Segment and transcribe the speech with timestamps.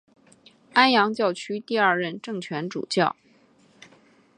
[0.73, 3.15] 安阳教区第二任正权主教。